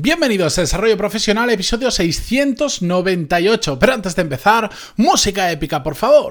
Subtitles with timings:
[0.00, 3.80] Bienvenidos a Desarrollo Profesional, episodio 698.
[3.80, 6.30] Pero antes de empezar, música épica, por favor.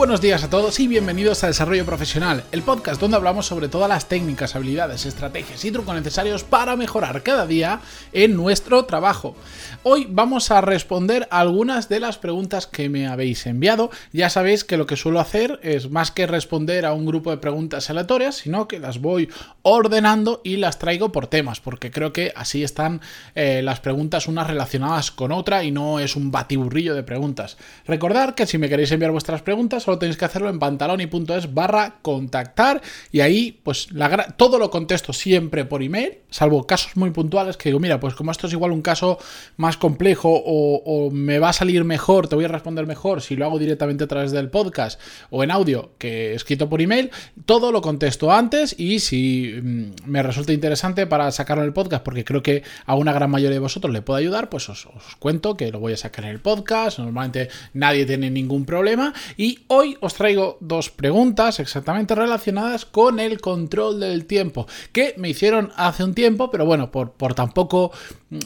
[0.00, 3.86] Buenos días a todos y bienvenidos a Desarrollo Profesional, el podcast donde hablamos sobre todas
[3.86, 7.82] las técnicas, habilidades, estrategias y trucos necesarios para mejorar cada día
[8.14, 9.36] en nuestro trabajo.
[9.82, 13.90] Hoy vamos a responder algunas de las preguntas que me habéis enviado.
[14.10, 17.36] Ya sabéis que lo que suelo hacer es más que responder a un grupo de
[17.36, 19.28] preguntas aleatorias, sino que las voy
[19.60, 23.02] ordenando y las traigo por temas, porque creo que así están
[23.34, 27.58] eh, las preguntas unas relacionadas con otra y no es un batiburrillo de preguntas.
[27.86, 31.96] Recordad que si me queréis enviar vuestras preguntas, solo tenéis que hacerlo en pantaloni.es barra
[32.00, 33.88] contactar y ahí pues
[34.36, 38.30] todo lo contesto siempre por email, salvo casos muy puntuales que digo, mira, pues como
[38.30, 39.18] esto es igual un caso
[39.56, 43.46] más complejo o, me va a salir mejor, te voy a responder mejor si lo
[43.46, 45.00] hago directamente a través del podcast
[45.30, 47.10] o en audio que escrito por email,
[47.46, 52.04] todo lo contesto antes y si mm, me resulta interesante para sacarlo en el podcast,
[52.04, 55.16] porque creo que a una gran mayoría de vosotros le puedo ayudar, pues os, os
[55.18, 59.60] cuento que lo voy a sacar en el podcast, normalmente nadie tiene ningún problema y
[59.66, 65.72] hoy os traigo dos preguntas exactamente relacionadas con el control del tiempo que me hicieron
[65.76, 67.92] hace un tiempo, pero bueno, por, por tampoco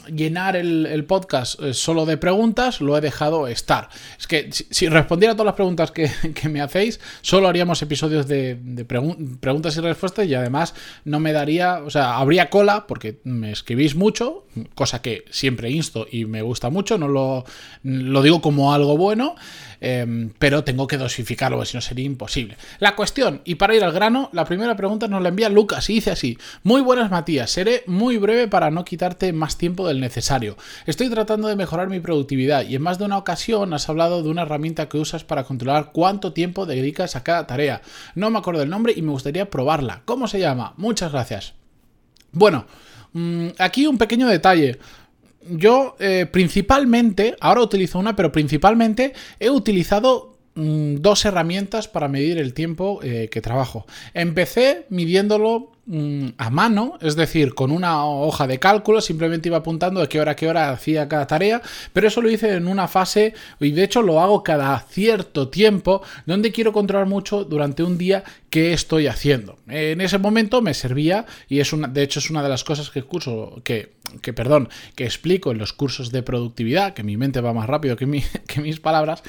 [0.09, 3.89] llenar el, podcast eh, solo de preguntas, lo he dejado estar.
[4.19, 6.11] Es que si, respondiera a todas las preguntas que,
[6.49, 11.91] me hacéis, solo haríamos episodios de, preguntas y respuestas y además no me daría, o
[11.91, 16.97] sea, habría cola porque me escribís mucho, cosa que siempre insto y me gusta mucho,
[16.97, 17.45] no lo,
[17.83, 19.35] lo digo como algo bueno.
[19.87, 22.57] Em, pero tengo que dosificarlo, si no sería imposible.
[22.79, 25.95] La cuestión, y para ir al grano, la primera pregunta nos la envía Lucas y
[25.95, 30.57] dice así: Muy buenas, Matías, seré muy breve para no quitarte más tiempo del necesario.
[30.87, 34.29] Estoy tratando de mejorar mi productividad y en más de una ocasión has hablado de
[34.29, 37.83] una herramienta que usas para controlar cuánto tiempo dedicas a cada tarea.
[38.15, 40.03] No me acuerdo el nombre y me gustaría probarla.
[40.05, 40.75] ¿Cómo se llama?
[40.77, 41.55] Muchas gracias.
[42.31, 42.67] Bueno,
[43.13, 44.79] mm, aquí un pequeño detalle
[45.49, 52.39] yo eh, principalmente, ahora utilizo una, pero principalmente he utilizado mm, dos herramientas para medir
[52.39, 53.87] el tiempo eh, que trabajo.
[54.15, 60.01] Empecé midiéndolo Mm, a mano, es decir, con una hoja de cálculo, simplemente iba apuntando
[60.01, 61.61] de qué hora qué hora hacía cada tarea,
[61.93, 66.03] pero eso lo hice en una fase, y de hecho lo hago cada cierto tiempo,
[66.25, 69.59] donde quiero controlar mucho durante un día qué estoy haciendo.
[69.69, 72.89] En ese momento me servía, y es una, de hecho es una de las cosas
[72.89, 77.43] que curso, que, que perdón, que explico en los cursos de productividad, que mi mente
[77.43, 78.07] va más rápido que,
[78.47, 79.23] que mis palabras,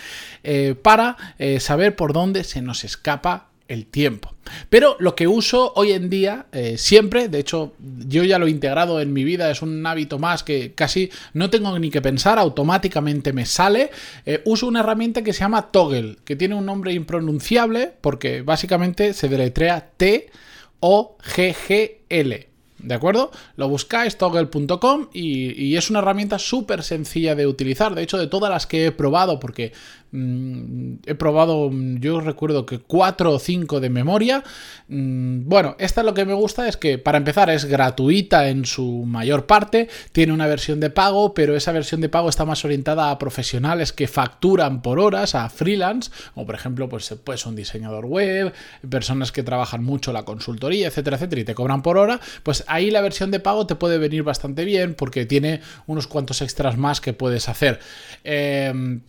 [0.44, 4.34] eh, para eh, saber por dónde se nos escapa el tiempo.
[4.70, 7.74] Pero lo que uso hoy en día, eh, siempre, de hecho
[8.08, 11.50] yo ya lo he integrado en mi vida, es un hábito más que casi no
[11.50, 13.90] tengo ni que pensar, automáticamente me sale,
[14.26, 19.14] eh, uso una herramienta que se llama Toggle, que tiene un nombre impronunciable porque básicamente
[19.14, 20.30] se deletrea T
[20.80, 22.55] O G G L.
[22.86, 23.32] ¿De acuerdo?
[23.56, 27.96] Lo buscáis, toggle.com y, es una herramienta súper sencilla de utilizar.
[27.96, 29.74] De hecho, de todas las que he probado, porque
[30.16, 34.44] Mm, he probado, mm, yo recuerdo que 4 o 5 de memoria.
[34.88, 39.04] Mm, bueno, esta lo que me gusta es que para empezar es gratuita en su
[39.06, 43.12] mayor parte, tiene una versión de pago, pero esa versión de pago está más orientada
[43.12, 48.06] a profesionales que facturan por horas, a freelance, o por ejemplo, pues, pues un diseñador
[48.06, 48.54] web,
[48.90, 52.92] personas que trabajan mucho la consultoría, etcétera, etcétera, y te cobran por hora, pues ahí
[52.92, 57.02] la versión de pago te puede venir bastante bien porque tiene unos cuantos extras más
[57.02, 57.80] que puedes hacer.
[58.24, 59.00] Eh,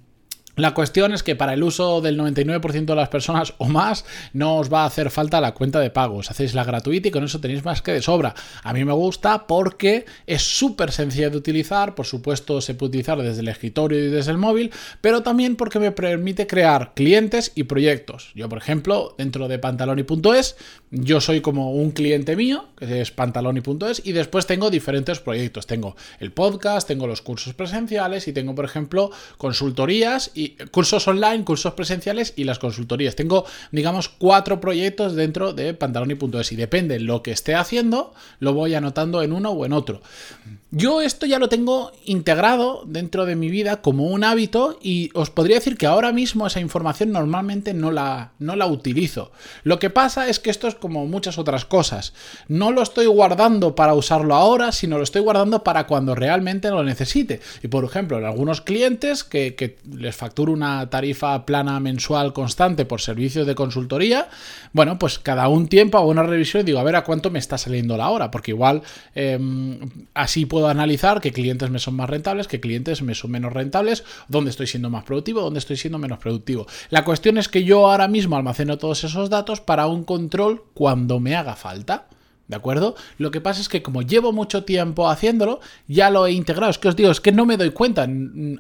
[0.56, 4.56] la cuestión es que para el uso del 99% de las personas o más no
[4.56, 6.31] os va a hacer falta la cuenta de pagos.
[6.31, 8.34] Hacéis la gratuita y con eso tenéis más que de sobra.
[8.62, 11.95] A mí me gusta porque es súper sencilla de utilizar.
[11.95, 14.72] Por supuesto se puede utilizar desde el escritorio y desde el móvil,
[15.03, 18.33] pero también porque me permite crear clientes y proyectos.
[18.34, 20.56] Yo, por ejemplo, dentro de pantaloni.es,
[20.91, 25.66] yo soy como un cliente mío, que es pantaloni.es, y después tengo diferentes proyectos.
[25.66, 31.45] Tengo el podcast, tengo los cursos presenciales y tengo, por ejemplo, consultorías y cursos online,
[31.45, 33.16] cursos presenciales y las consultorías.
[33.16, 38.75] Tengo, digamos, cuatro proyectos dentro de pantaloni.es y depende lo que esté haciendo, lo voy
[38.75, 40.03] anotando en uno o en otro.
[40.72, 45.31] Yo esto ya lo tengo integrado dentro de mi vida como un hábito y os
[45.31, 49.31] podría decir que ahora mismo esa información normalmente no la, no la utilizo.
[49.63, 52.13] Lo que pasa es que esto es como muchas otras cosas.
[52.49, 56.83] No lo estoy guardando para usarlo ahora, sino lo estoy guardando para cuando realmente lo
[56.83, 57.41] necesite.
[57.63, 62.84] Y por ejemplo, en algunos clientes que, que les facturan una tarifa plana mensual constante
[62.84, 64.28] por servicios de consultoría,
[64.72, 67.38] bueno, pues cada un tiempo hago una revisión y digo, a ver a cuánto me
[67.38, 68.83] está saliendo la hora, porque igual
[69.15, 69.78] em,
[70.15, 74.04] así puedo analizar qué clientes me son más rentables, qué clientes me son menos rentables,
[74.28, 76.66] dónde estoy siendo más productivo, dónde estoy siendo menos productivo.
[76.91, 81.21] La cuestión es que yo ahora mismo almaceno todos esos datos para un control cuando
[81.21, 82.09] me haga falta.
[82.48, 82.95] ¿De acuerdo?
[83.19, 86.71] Lo que pasa es que como llevo mucho tiempo haciéndolo, ya lo he integrado.
[86.71, 88.09] Es que os digo, es que no me doy cuenta.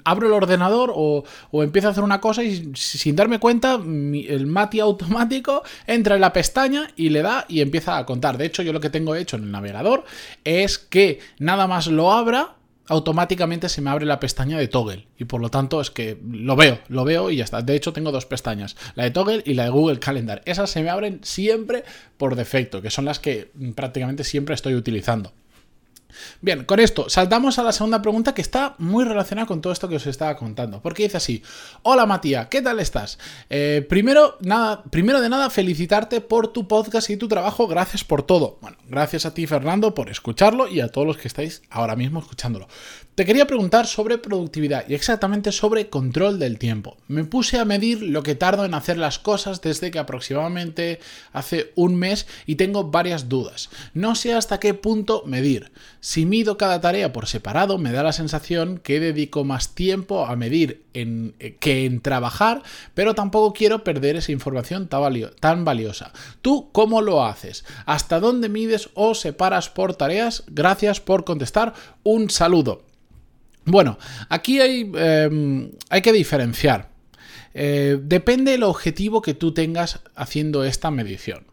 [0.04, 4.80] Abro el ordenador o, empiezo a hacer una cosa y sin darme cuenta, el Mati
[4.80, 8.38] automático entra en la pestaña y le da y empieza a contar.
[8.38, 10.04] De hecho, yo lo que tengo hecho en el navegador
[10.42, 12.56] es que nada más lo abra,
[12.88, 16.56] automáticamente se me abre la pestaña de toggle y por lo tanto es que lo
[16.56, 17.62] veo, lo veo y ya está.
[17.62, 20.42] De hecho tengo dos pestañas, la de toggle y la de Google Calendar.
[20.44, 21.84] Esas se me abren siempre
[22.16, 25.32] por defecto, que son las que prácticamente siempre estoy utilizando.
[26.40, 29.88] Bien, con esto saltamos a la segunda pregunta que está muy relacionada con todo esto
[29.88, 30.80] que os estaba contando.
[30.80, 31.42] Porque dice así:
[31.82, 33.18] Hola Matías, ¿qué tal estás?
[33.50, 37.66] Eh, primero, nada, primero de nada, felicitarte por tu podcast y tu trabajo.
[37.66, 38.58] Gracias por todo.
[38.60, 42.20] Bueno, gracias a ti, Fernando, por escucharlo y a todos los que estáis ahora mismo
[42.20, 42.68] escuchándolo.
[43.16, 46.98] Te quería preguntar sobre productividad y exactamente sobre control del tiempo.
[47.08, 51.00] Me puse a medir lo que tardo en hacer las cosas desde que aproximadamente
[51.32, 53.70] hace un mes y tengo varias dudas.
[53.94, 55.72] No sé hasta qué punto medir.
[56.06, 60.36] Si mido cada tarea por separado, me da la sensación que dedico más tiempo a
[60.36, 62.62] medir en, eh, que en trabajar,
[62.94, 66.12] pero tampoco quiero perder esa información tan valiosa.
[66.42, 67.64] ¿Tú cómo lo haces?
[67.86, 70.44] ¿Hasta dónde mides o separas por tareas?
[70.46, 71.74] Gracias por contestar.
[72.04, 72.84] Un saludo.
[73.64, 73.98] Bueno,
[74.28, 76.88] aquí hay, em, hay que diferenciar.
[77.52, 81.46] Eh, depende del objetivo que tú tengas haciendo esta medición.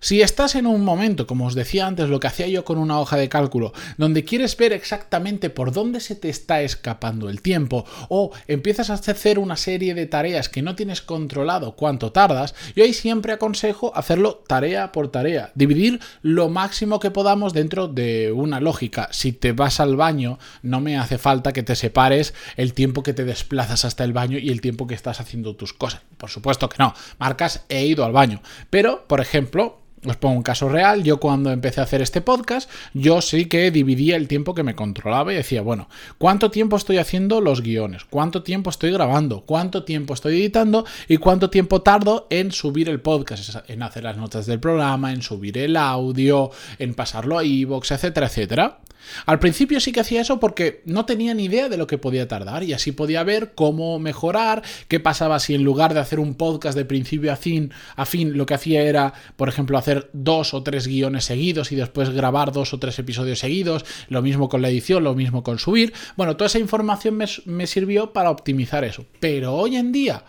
[0.00, 3.00] Si estás en un momento, como os decía antes, lo que hacía yo con una
[3.00, 7.84] hoja de cálculo, donde quieres ver exactamente por dónde se te está escapando el tiempo,
[8.08, 12.84] o empiezas a hacer una serie de tareas que no tienes controlado cuánto tardas, yo
[12.84, 18.60] ahí siempre aconsejo hacerlo tarea por tarea, dividir lo máximo que podamos dentro de una
[18.60, 19.08] lógica.
[19.12, 23.14] Si te vas al baño, no me hace falta que te separes el tiempo que
[23.14, 26.02] te desplazas hasta el baño y el tiempo que estás haciendo tus cosas.
[26.16, 28.40] Por supuesto que no, marcas he ido al baño.
[28.70, 32.70] Pero, por ejemplo, os pongo un caso real, yo cuando empecé a hacer este podcast,
[32.94, 35.88] yo sí que dividía el tiempo que me controlaba y decía, bueno,
[36.18, 38.04] ¿cuánto tiempo estoy haciendo los guiones?
[38.04, 39.42] ¿Cuánto tiempo estoy grabando?
[39.42, 40.84] ¿Cuánto tiempo estoy editando?
[41.08, 43.56] ¿Y cuánto tiempo tardo en subir el podcast?
[43.68, 48.26] En hacer las notas del programa, en subir el audio, en pasarlo a iVoox, etcétera,
[48.26, 48.78] etcétera.
[49.26, 52.28] Al principio sí que hacía eso porque no tenía ni idea de lo que podía
[52.28, 56.34] tardar y así podía ver cómo mejorar, qué pasaba si en lugar de hacer un
[56.34, 60.54] podcast de principio a fin, a fin lo que hacía era, por ejemplo, hacer dos
[60.54, 64.62] o tres guiones seguidos y después grabar dos o tres episodios seguidos, lo mismo con
[64.62, 65.92] la edición, lo mismo con subir.
[66.16, 69.06] Bueno, toda esa información me, me sirvió para optimizar eso.
[69.20, 70.24] Pero hoy en día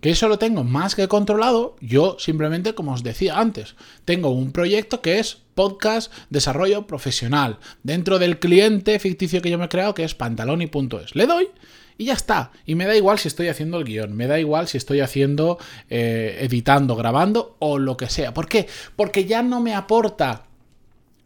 [0.00, 3.74] que eso lo tengo más que controlado, yo simplemente, como os decía antes,
[4.04, 9.64] tengo un proyecto que es podcast desarrollo profesional dentro del cliente ficticio que yo me
[9.64, 11.14] he creado que es pantaloni.es.
[11.14, 11.48] Le doy
[11.96, 12.52] y ya está.
[12.64, 15.58] Y me da igual si estoy haciendo el guion, me da igual si estoy haciendo,
[15.90, 18.32] eh, editando, grabando o lo que sea.
[18.32, 18.68] ¿Por qué?
[18.94, 20.47] Porque ya no me aporta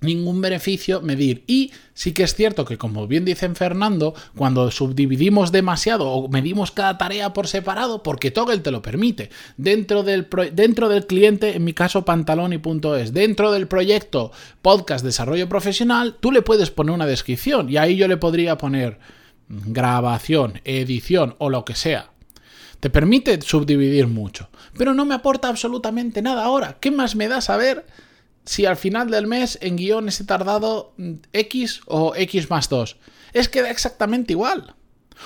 [0.02, 1.44] ningún beneficio medir.
[1.46, 6.70] Y sí que es cierto que, como bien dice Fernando, cuando subdividimos demasiado o medimos
[6.70, 11.64] cada tarea por separado, porque Toggle te lo permite, dentro del, dentro del cliente, en
[11.64, 17.70] mi caso pantaloni.es, dentro del proyecto podcast desarrollo profesional, tú le puedes poner una descripción
[17.70, 18.98] y ahí yo le podría poner
[19.48, 22.10] grabación, edición o lo que sea.
[22.80, 26.78] Te permite subdividir mucho, pero no me aporta absolutamente nada ahora.
[26.80, 27.84] ¿Qué más me da saber?
[28.44, 30.94] Si al final del mes en guiones he tardado
[31.32, 32.96] X o X más 2.
[33.32, 34.74] Es que da exactamente igual.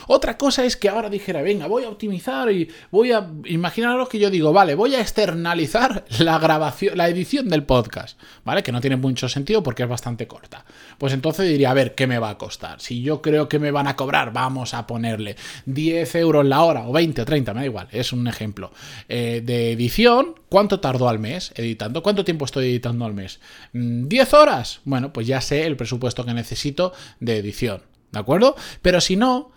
[0.06, 3.28] Otra cosa es que ahora dijera, venga, voy a optimizar y voy a.
[3.44, 8.62] Imaginaros que yo digo, vale, voy a externalizar la grabación, la edición del podcast, ¿vale?
[8.62, 10.64] Que no tiene mucho sentido porque es bastante corta.
[10.98, 12.80] Pues entonces diría, a ver, ¿qué me va a costar?
[12.80, 16.86] Si yo creo que me van a cobrar, vamos a ponerle 10 euros la hora,
[16.86, 18.72] o 20 o 30, me da igual, es un ejemplo.
[19.08, 22.02] Eh, de edición, ¿cuánto tardó al mes editando?
[22.02, 23.40] ¿Cuánto tiempo estoy editando al mes?
[23.74, 24.80] ¿10 horas?
[24.84, 27.82] Bueno, pues ya sé el presupuesto que necesito de edición.
[28.12, 28.56] ¿De acuerdo?
[28.82, 29.50] Pero si no,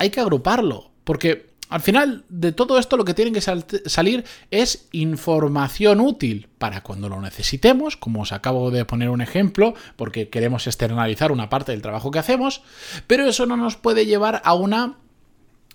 [0.00, 4.88] hay que agruparlo, porque al final de todo esto lo que tiene que salir es
[4.92, 10.66] información útil para cuando lo necesitemos, como os acabo de poner un ejemplo, porque queremos
[10.66, 12.62] externalizar una parte del trabajo que hacemos,
[13.06, 14.96] pero eso no nos puede llevar a una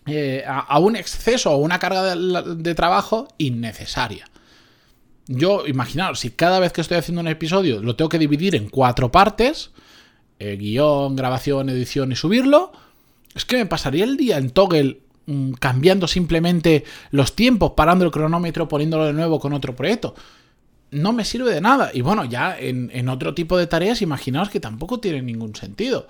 [0.07, 4.25] eh, a, un exceso o una carga de, trabajo innecesaria.
[5.27, 8.69] Yo, imaginaos, si cada vez que estoy haciendo un episodio lo tengo que dividir en
[8.69, 9.69] cuatro partes,
[10.39, 12.71] eh, guion, grabación, edición y subirlo,
[13.35, 18.11] es que me pasaría el día en Toggle mm, cambiando simplemente los tiempos, parando el
[18.11, 20.15] cronómetro, poniéndolo de nuevo con otro proyecto.
[20.91, 21.91] No me sirve de nada.
[21.93, 26.07] Y bueno, ya en, otro tipo de tareas, imaginaos que tampoco tiene ningún sentido.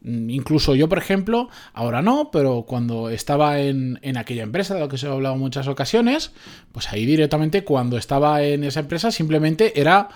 [0.00, 4.80] Mm, incluso yo, por ejemplo, ahora no, pero cuando estaba en, en, aquella empresa de
[4.80, 6.32] lo que os he hablado en muchas ocasiones,
[6.72, 10.08] pues ahí directamente cuando estaba en esa empresa simplemente era,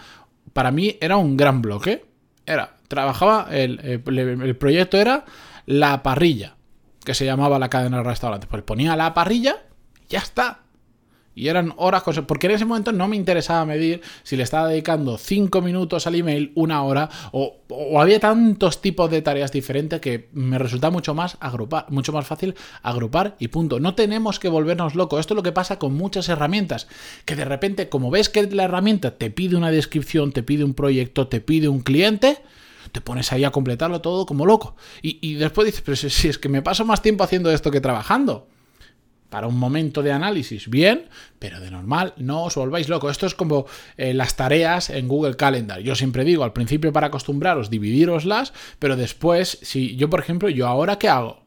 [0.54, 2.06] para mí era un gran bloque.
[2.46, 5.26] Era, trabajaba, el, el proyecto era
[5.66, 6.56] la parrilla,
[7.04, 8.48] que se llamaba la cadena de restaurantes.
[8.48, 9.56] Pues ponía la parrilla
[10.08, 10.62] y ya está.
[11.34, 15.16] Y eran horas, porque en ese momento no me interesaba medir si le estaba dedicando
[15.16, 17.56] 5 minutos al email, una hora, o,
[17.98, 22.54] había tantos tipos de tareas diferentes que me resulta mucho más agrupar, mucho más fácil
[22.82, 23.80] agrupar y punto.
[23.80, 25.20] No tenemos que volvernos locos.
[25.20, 26.86] Esto es lo que pasa con muchas herramientas,
[27.24, 30.74] que de repente, como ves que la herramienta te pide una descripción, te pide un
[30.74, 32.42] proyecto, te pide un cliente,
[32.92, 34.76] te pones ahí a completarlo todo como loco.
[35.00, 38.48] Y, después dices, pero si, es que me paso más tiempo haciendo esto que trabajando.
[39.30, 41.08] Para un momento de análisis, bien,
[41.38, 43.12] pero de normal no os volváis locos.
[43.12, 43.64] Esto es como
[43.96, 45.80] eh, las tareas en Google Calendar.
[45.80, 50.66] Yo siempre digo, al principio para acostumbraros, dividiroslas, pero después, si yo, por ejemplo, yo
[50.66, 51.42] ahora qué hago?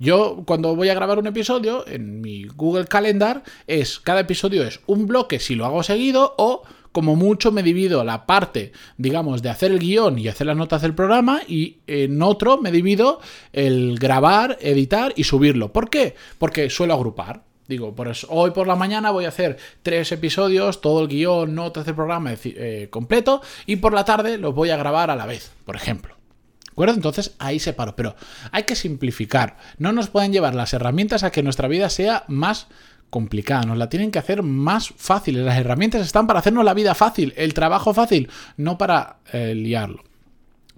[0.00, 4.80] Yo cuando voy a grabar un episodio en mi Google Calendar es cada episodio es
[4.86, 9.50] un bloque si lo hago seguido o como mucho me divido la parte, digamos, de
[9.50, 13.20] hacer el guion y hacer las notas del programa y en otro me divido
[13.52, 15.72] el grabar, editar y subirlo.
[15.72, 16.14] ¿Por qué?
[16.38, 17.42] Porque suelo agrupar.
[17.68, 17.94] Digo,
[18.30, 22.32] hoy por la mañana voy a hacer tres episodios, todo el guion, notas del programa
[22.34, 26.16] eh, completo, y por la tarde los voy a grabar a la vez, por ejemplo.
[26.64, 26.94] ¿De acuerdo?
[26.94, 27.94] Entonces ahí separo.
[27.94, 28.16] Pero
[28.50, 29.56] hay que simplificar.
[29.78, 32.66] No nos pueden llevar las herramientas a que nuestra vida sea más
[33.10, 35.44] complicada, nos la tienen que hacer más fácil.
[35.44, 40.04] Las herramientas están para hacernos la vida fácil, el trabajo fácil, no para eh, liarlo.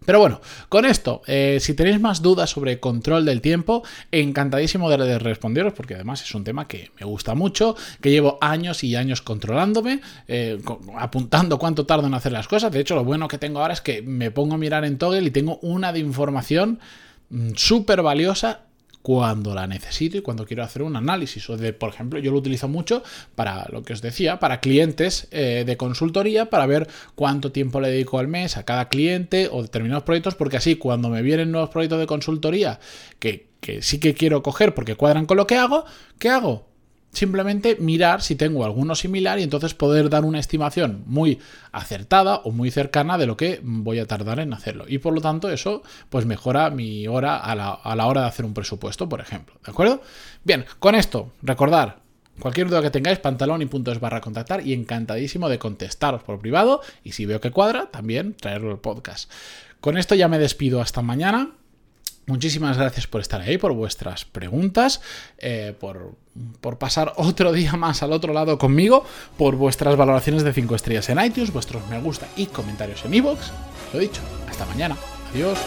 [0.04, 5.18] Pero bueno, con esto, eh, si tenéis más dudas sobre control del tiempo, encantadísimo de
[5.18, 9.22] responderos, porque además es un tema que me gusta mucho, que llevo años y años
[9.22, 10.60] controlándome, eh,
[10.98, 12.72] apuntando cuánto tardo en hacer las cosas.
[12.72, 15.22] De hecho, lo bueno que tengo ahora es que me pongo a mirar en Toggle
[15.22, 16.80] y tengo una de información
[17.30, 18.62] mm, súper valiosa
[19.02, 21.48] cuando la necesito y cuando quiero hacer un análisis.
[21.50, 23.02] O de, por ejemplo, yo lo utilizo mucho
[23.34, 27.90] para lo que os decía, para clientes eh, de consultoría, para ver cuánto tiempo le
[27.90, 31.70] dedico al mes a cada cliente o determinados proyectos, porque así cuando me vienen nuevos
[31.70, 32.80] proyectos de consultoría
[33.18, 35.84] que, que sí que quiero coger porque cuadran con lo que hago,
[36.18, 36.71] ¿qué hago?
[37.12, 41.38] Simplemente mirar si tengo alguno similar y entonces poder dar una estimación muy
[41.70, 44.86] acertada o muy cercana de lo que voy a tardar en hacerlo.
[44.88, 48.54] Y por lo tanto eso pues mejora mi hora a la, hora de hacer un
[48.54, 49.54] presupuesto, por ejemplo.
[49.64, 50.02] ¿De acuerdo?
[50.44, 52.02] Bien, con esto, recordar,
[52.40, 56.80] Cualquier duda que tengáis, pantalón y puntos barra contactar y encantadísimo de contestaros por privado
[57.04, 59.30] y si veo que cuadra, también traerlo al podcast.
[59.82, 61.50] Con esto ya me despido hasta mañana.
[62.32, 65.02] Muchísimas gracias por estar ahí, por vuestras preguntas,
[65.36, 66.14] eh, por,
[66.62, 69.04] por, pasar otro día más al otro lado conmigo,
[69.36, 73.50] por vuestras valoraciones de 5 estrellas en iTunes, vuestros me gusta y comentarios en iVoox.
[73.92, 74.96] Lo dicho, hasta mañana.
[75.34, 75.58] Adiós.